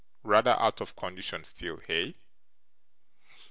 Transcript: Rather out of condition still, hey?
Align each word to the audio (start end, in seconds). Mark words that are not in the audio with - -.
Rather 0.23 0.59
out 0.59 0.81
of 0.81 0.95
condition 0.95 1.43
still, 1.43 1.77
hey? 1.77 2.15